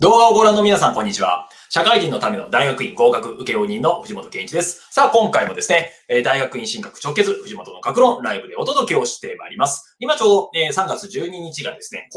[0.00, 1.48] 動画をご覧の皆さん、こんにちは。
[1.70, 4.86] 社会人のための大学院合格受け負人の藤本健一です。
[4.92, 5.90] さあ、今回もですね、
[6.22, 9.96] 大学院進学直結藤本の学論ライブでお届けをしてまいります。
[9.98, 12.08] 今ちょうど3月12日がですね、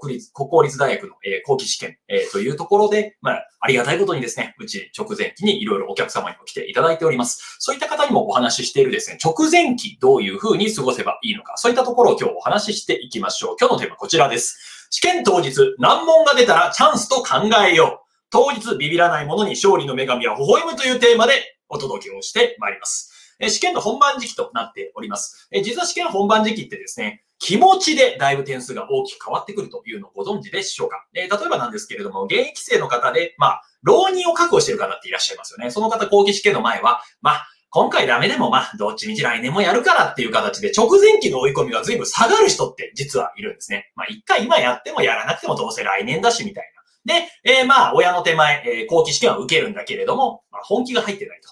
[0.00, 1.14] 国立、国公立大学の
[1.46, 1.96] 後期試験
[2.32, 7.56] というところで、まあ、ありがたいことにですね、うち直前期にいろいろお客様にも来ていただいております。
[7.60, 13.56] そういった方にもお話ししているですね、直前期どういうふうに過ごせばいいのか、そういったところを今日お話ししていきましょう。
[13.60, 14.77] 今日のテーマはこちらです。
[14.90, 18.08] 試験当日、難問が出たらチャンスと考えよう。
[18.30, 21.32] 当日ビビらない者に勝利の女神は微笑むというテーマで
[21.68, 23.12] お届けをしてまいります。
[23.48, 25.48] 試験の本番時期となっております。
[25.62, 31.06] 実は試験本番時期ってですね、気持ちでだいぶ点数が大きく変わってくるというのをご存知でしょうか。
[31.12, 35.70] 例えばなんですけれども、現役生の方で、まあ、浪人を確保している方っていらっしゃいますよね。
[35.70, 43.92] その方、後期試験の前は、まあ、今回ダメでもまあ、どっちみち来年もやるからっていう形で直前期の追い込みが随分下がる人って実はいるんですね。
[43.94, 46.64] まあ一回今やってもやらなくてもどうせ来年だしみたい
[47.04, 47.14] な。
[47.14, 51.48] で、えー、まあ親の手前、えー、後期試験は受けるんだけれども、まあ、本気が入ってないと。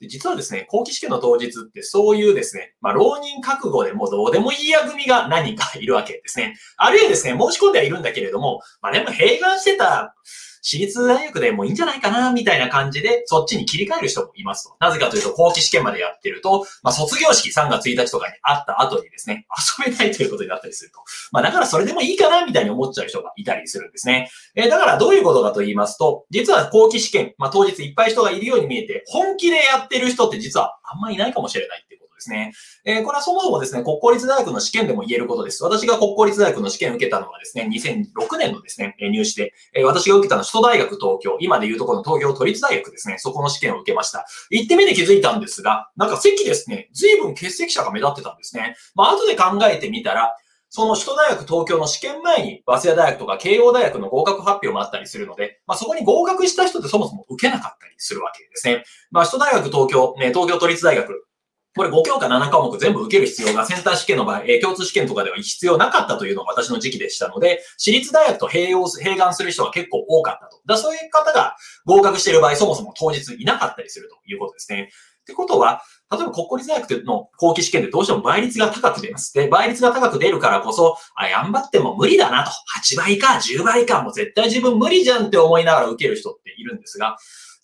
[0.00, 6.56] で実はですね、後期試験の当日ってそういうですね、まあ、浪人覚悟でもどうでもいいや組が何かいるわけですね。
[6.76, 10.16] あるいはですね、申し込んではいるんだけれども、まあでも閉眼してた
[10.62, 14.76] 私立大学でもいいんじゃないかな、みたいな感じで、そっちに切り替える人もいますと。
[14.78, 19.46] なぜかというと、後期試験までやってると、まあ、卒業式3月1日とかにあった後にですね、
[19.84, 21.00] 遊べないということになったりすると。
[21.32, 24.30] まあ、だからそれでもいいかな、みたいに思っちゃう人がいたりするんですね。
[24.54, 32.52] えー、だからどういうことかと言いますと、実は後期試験、まあ、当日いっぱい人がいるように見えて、本気でやってる人って実はあんまいないかもしれないってですね。
[32.84, 35.62] えー、これはそもそもですね、国公立大学の試験でも言えることです。
[35.64, 44.24] 私が国公立大学の試験を受けたのはですね、2006年のですね、入試で、えー、私が受けたのは首都大学東京、今で言うところの東京都立大学ですね、そこの試験を受けました。
[44.50, 48.76] 行ってみて気づいたんですが、なんか席ですね、随分欠席者が目立ってたんですね。
[48.94, 50.36] まあ、後で考えてみたら、
[50.74, 58.82] その首都大学東京の試験前に、早稲田大学とか慶応大学の合格発表もあったりするので、まあ、そこに合格した人ってそもそも受けなかったりするわけですね。
[59.10, 61.26] まあ、首都大学東京、ね、東京都立大学、
[61.74, 70.60] これ5教科7科目全部受ける必要がセンター試験の場合、共通試験とかでは必要なかったというのが私の時期でしたので、私立大学と併用、併願する人が結構多かったと。
[70.66, 71.56] だそういう方が
[71.86, 74.90] 合格している場合、そもそも当日いなかったりするということですね。
[75.22, 79.32] ってことは、例えば国立大学の後期試験でどうしても倍率が高く出ます。
[79.32, 82.50] で、倍率が高く出るからこそ、あ、頑張っても無理だなと。
[82.80, 87.16] 8倍か10倍か、もう絶対自分無理じゃんって思いながら受ける人っているんですが、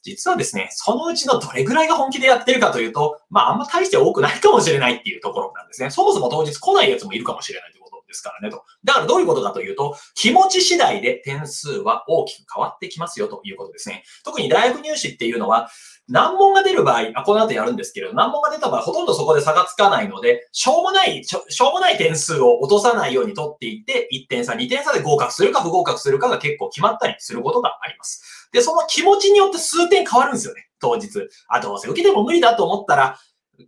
[0.03, 5.91] 実はですね、そのうちのどれぐらいが本気でやってるかというと、まああんま大して多くないかもしれないっていうところなんですね。
[5.91, 8.65] そもそも当日来ないやつもいるかもしれないということですからねと。
[8.85, 14.05] だからどういうことかというと、気持ち次第で点数は大きく変わってきますよということですね。
[14.25, 15.69] 特に大学入試っていうのは、
[16.09, 28.49] 難問が出る場合、あ、この後やるんですけれど、難問が出た場合、ほとんどそこで差がつかないので、しょうもないしょ、しょうもない点数を落とさないように取っていって、1点差、2点差で合格するか不合格するかが結構決まったりすることがあります。
[28.53, 30.69] で、その気持ちによって数点変わるんですよね。
[30.81, 31.09] 当日。
[31.49, 33.19] あ、どうせ受けても無理だと思ったら、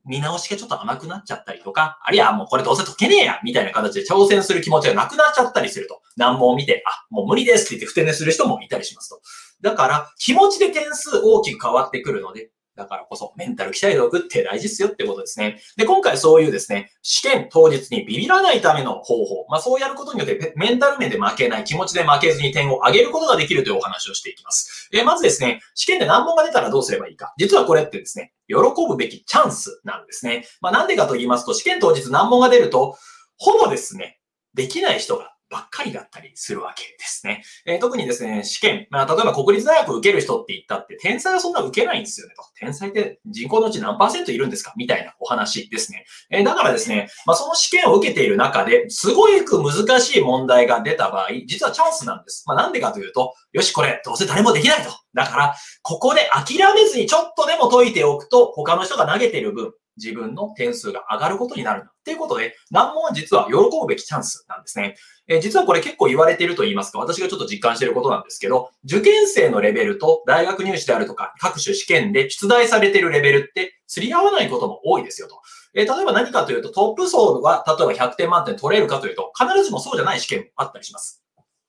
[0.04, 6.00] 見直しがちょっと甘くなっちゃったりとか、あるいはもうこれどうせ解けねえや、みたいな形で挑戦する気持ちがなくなっちゃったりすると。
[6.16, 9.20] 難問を見て、あ、もう無理ですって言って不手寝する人もいたりしますと。
[9.62, 15.60] だから、気持ちで点数大きく変わってくるので、だからこそメンタル鍛えておくって大事ですよってことですね。
[15.76, 24.88] で、今回そういうですね、試験当日にビビらないための方法、まあそうやることによってメンタル面で負けない、気持ちで負けずに点を上げることができるというお話をしていきます。
[24.94, 27.34] え、まずですね、試験で難問が出たらどうすればいいか。
[27.36, 28.56] 実はこれってですね、喜
[28.88, 30.46] ぶべきチャンスなんですね。
[30.62, 32.96] まあなんでかと言いますと、試験当日難問が出ると、
[33.36, 34.18] ほぼですね、
[34.54, 37.42] できない人がばっかりだったりするわけですね。
[37.66, 42.44] えー、特にですね、試験、まあ、例えば国立大学受ける人って言ったって、天才はそんな受けないんですよねと。
[42.54, 44.72] 天才って人口のうち何パーセントいるんですか？
[44.76, 46.04] みたいなお話ですね。
[46.30, 52.44] えー、だからですね、まあ、その試験を受けている中で、すごく難しい問題が出た場合、実はチャンスなんです。
[52.46, 54.90] まあ、なんでかというと、よし、これ、どうせ誰もできないと。
[55.14, 61.92] だから、ここで諦めずにちょっとでも解いておくと、他の人が投げてる分、自分の点数が上がることになるんだ。
[61.92, 64.96] っていうことで、難問は実は喜ぶべきチャンスなんですね。
[65.28, 75.40] え、実はこれ結構言われていると言いますか、私がちょっと実感していることなんですけど、受験生のレベルと大学入試であるとか、各種試験で出題されているレベルって釣り合わないことも多いですよと。
[75.74, 81.22] えー、例えば何かというと、トップ層は例えば100点満点取れるかというと、必ずしもそうじゃない試験もあったりします。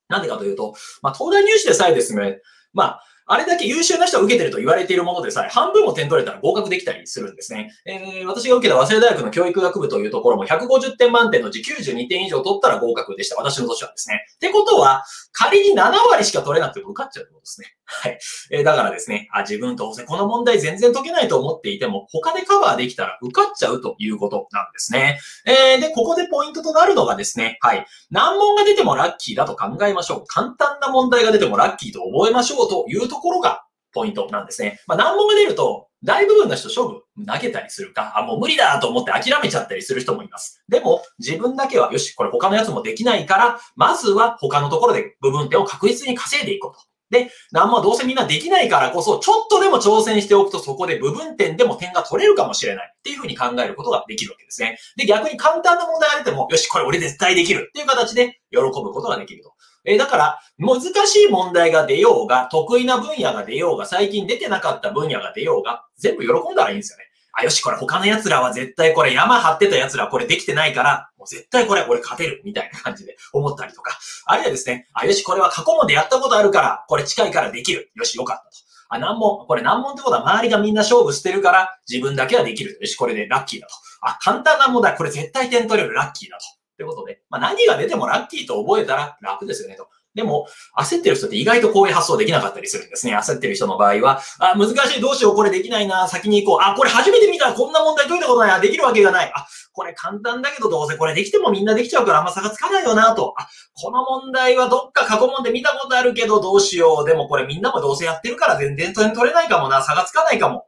[0.08, 2.42] なんでかというと、まあ、東大入試でさえですね、
[2.74, 7.72] まあ、あれだけ優秀な人は受けてると言われているものでさえ、半分も点取れたら合格できたりするんですね。
[7.86, 13.38] えー、私が受けた早稲田大学の教育学部というところも150点満点のうち92点以上取ったら合格でした。
[13.38, 14.26] 私の年はですね。
[14.36, 17.68] ってことは、仮に7割しか取れなくても受かっちゃうってことですね。
[17.86, 18.20] はい。
[18.52, 25.20] えー、だからですね、あ、自分どうせこの問題全然解けないと思っていても、他でカバーできたら受かっちゃうということなんですね。
[25.46, 27.86] えー、で、ここでポイントとなるのがですね、はい。
[28.10, 30.24] 難問が出てもラッキーだと考えましょう。
[30.28, 33.64] 簡単な問題が出てもラッキーと覚えましょうというとところが
[33.94, 34.80] ポイントなんですね。
[34.88, 40.64] まあ、難問が出ると、大部分の人勝負投げたりするか、あ、もう無理だと思って諦めちゃったりする人もいます。
[40.68, 46.82] でも、自分だけは、よし、これ他のやつもできないから、まずは他のところで部分点を確実に稼いでいこうと。
[47.12, 54.80] で、難問はどうせみんなできないからこそ、ちょっとでも挑戦しておくとそこで部分点でも点が取れるかもしれないっていうふうに考えることができるわけですね。
[54.96, 59.54] で、逆に簡単な問題が出ても、よし、これ俺絶対できるっていう形で喜ぶことができると。
[59.84, 67.06] えー、だから、難しい問題が出ようが、得意な分野が出ようが、最近出てなかった分野が出ようが、全部喜んだらいいんですよね。
[67.34, 73.98] あ、よし、これ他の奴らは絶対これ山張ってた奴らこれできてないから、もう絶対これ俺勝てるみたいな感じで思ったりとか。
[74.26, 77.92] あるいはですね、あ、よし、これは過去問でやったことあるから、これ近いからできる。
[77.96, 78.50] よし、よかったと。
[78.90, 82.78] あ、難問、これ難問ってことは周りがみんな勝負してるから、自分だけはできる。
[82.82, 83.74] よし、これでラッキーだと。
[84.02, 85.94] あ、簡単な問題、これ絶対点取れる。
[85.94, 86.44] ラッキーだと。
[86.82, 89.88] ということで、まあ、何が出てもラッキーと覚えたら楽ですよねと。
[90.16, 90.48] でも、
[90.78, 93.16] 焦ってる人って意外とこういう発想できなかったりするんですね。
[93.16, 96.60] 焦ってる人の場合は、あ、難しい、どうしよう、これできないな、先に行こう。
[96.62, 99.32] あ、これ初めて見たら、こんな問題解いたことない、あ、できるわけがない。
[99.34, 103.36] あ、これ簡単だけど、どうせこれできてもみんなできちゃうからあんま差がつかないよな、と。
[103.38, 107.06] あ、この問題はどっか過去問で見たことあるけど、どうしよう。
[107.08, 110.66] でもこれみんなもどうせやってるから全然取れないかもな、差がつかないかも。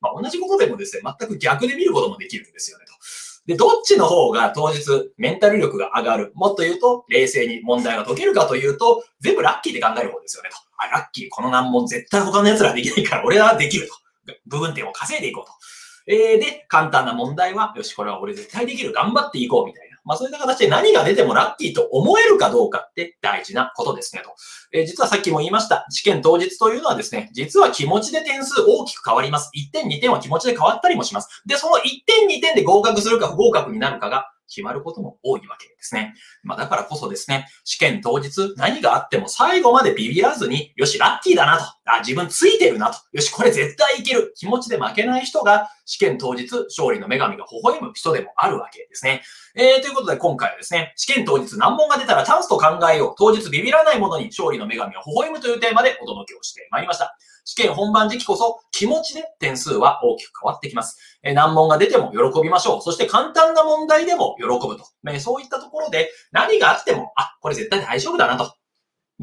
[0.00, 2.92] まあ、同じことでもですね、全く逆で見ることもできるんですよね、と。
[3.46, 4.80] で、どっちの方が当日
[5.18, 6.32] メンタル力が上がる？
[6.34, 10.56] もっと言うと、冷静に問題が解けるかというと、全部ラッキーで考える方ですよねと。
[10.78, 13.94] あ、ラッキー、この難問絶対他の奴らできないから俺はできると。
[14.46, 15.52] 部分点を稼いでいこうと。
[16.06, 18.92] えー、で、簡単な問題は、よし、これは俺絶対できる。
[18.92, 19.93] 頑張っていこうみたいな。
[20.04, 24.34] まあそういった形で何が出てもラッキーと思えるかどうかって大事なことですねと。
[24.72, 25.86] えー、実はさっきも言いました。
[25.90, 29.50] 試験当日というのはですね、実は気持ちで点数大きく変わります。
[29.56, 31.42] 1点、2点は気持ちで変わったりもします。
[31.46, 36.14] で、その1点、2点で合格するか不合格になるかが決まることも多いわけですね。
[36.42, 41.64] まあだからこそですね、試験当日何があっても最後までビビらずに、よし、ラッキーだなと。
[41.86, 42.98] あ、自分ついてるなと。
[43.12, 44.32] よし、これ絶対いける。
[44.36, 49.22] 気持ちで負けない人が試験当日勝利の女神が微笑む人でもあるわけですね。
[49.54, 53.14] えー、ということで今回はですね、試験当日難問が出たらチャンスと考えよう。
[53.18, 57.16] 当日ビビらないものに勝利の女神が微笑むというテーマでお届けをしてまいりました。
[57.44, 60.98] 試験本番時期こそ気持ちで点数は大きく変わってきます。
[61.22, 62.80] えー、難問が出ても喜びましょう。
[62.80, 64.86] そして簡単な問題でも喜ぶと。
[65.02, 68.54] ね、そういったところで何があっても、あ、これ絶対大丈夫だなと。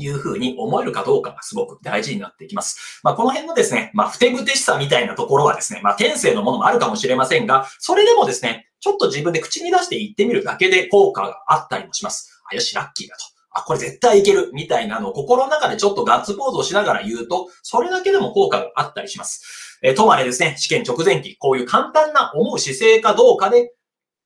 [0.02, 3.00] いうふうに思えるかどうかがすごく大事になってきます。
[3.04, 12.42] まあ、この辺のですね、まあ、ふてぶてしさみたいなところはですね、まあ、天性のものもあるかもしれませんが、それでもですね、ちょっと自分で口に出して言ってみるだけで効果があったりもします。
[12.52, 13.24] あ、よし、ラッキーだと。
[13.54, 19.80] あ、これ絶対いけるみたいなのを心の中でちょっとガッツポーズをしながら言うと、それだけでも効果があったりします。
[19.84, 23.74] えー、とまれですね、試験直前期、こういう簡単な思う姿勢かどうかで、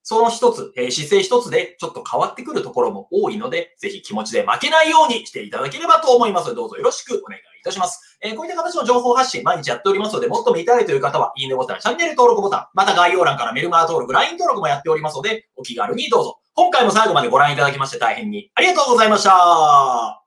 [0.08, 6.54] その一つ、えー、姿勢一つでちょっと変わってくるところも多いので、ぜひ気持ちで負けないようにしていただければと思います。
[6.54, 8.16] どうぞよろしくお願いいたします。
[8.22, 16.38] えー、こういった形の情報発信、毎日やっておりますので、もっと見たいという方は、いいねボタン、チャンネル登録ボタン、また概要欄からメルマガ登録、LINE 登録もやっておりますので、お気軽にどうぞ。
[16.54, 20.25] 今回も最後までご覧いただきまして大変にありがとうございました。